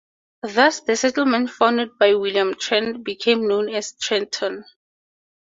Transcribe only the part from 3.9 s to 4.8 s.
Trenton.